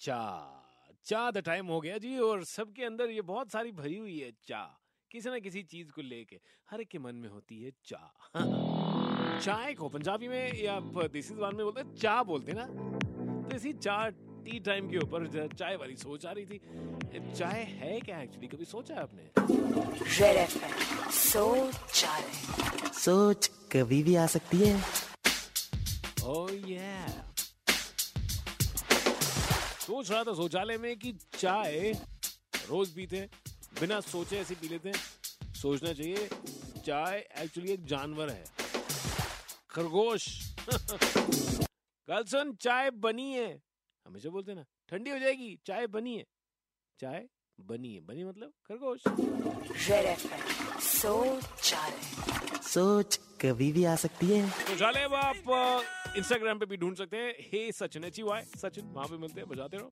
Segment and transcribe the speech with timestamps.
[0.00, 0.20] चा
[1.04, 4.30] चा the time हो गया जी और सबके अंदर ये बहुत सारी भरी हुई है
[4.46, 4.60] चा
[5.10, 6.38] किसी ना किसी चीज़ को लेके
[6.70, 8.00] हर एक के मन में होती है चा।
[9.44, 12.66] चाय को पंजाबी में या देसी जबान में बोलते हैं चा बोलते हैं ना?
[13.48, 14.08] तो इसी चा
[14.44, 16.60] टी टाइम के ऊपर चाय वाली सोच आ रही थी।
[17.34, 19.30] चाय है क्या एक्चुअली कभी सोचा है आपने?
[21.10, 22.04] सोच
[22.98, 24.80] सोच कभी भी आ सकती है।
[26.28, 27.37] Oh yeah.
[29.88, 31.92] सोच रहा था शौचालय में कि चाय
[32.68, 33.30] रोज पीते
[33.80, 36.28] बिना सोचे ऐसे पी लेते हैं। सोचना चाहिए,
[36.86, 38.44] चाय एक्चुअली एक जानवर है।
[39.70, 40.54] खरगोश।
[42.08, 43.62] कल सुन, चाय बनी है।
[44.06, 46.24] हमेशा बोलते ना, ठंडी हो जाएगी, चाय बनी है।
[47.00, 47.28] चाय
[47.58, 49.00] बनी है। बनी मतलब खरगोश।
[50.82, 51.74] सोच
[52.64, 55.36] सोच कभी भी आ सकती है। तो जाले आप
[56.16, 59.48] इंस्टाग्राम पे भी ढूंढ सकते हैं। Hey Sachin H Y Sachin वहाँ पे मिलते हैं
[59.48, 59.86] बजाते रहो।